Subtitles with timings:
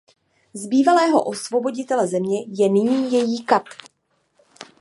[0.53, 3.63] Z bývalého osvoboditele země je nyní její kat.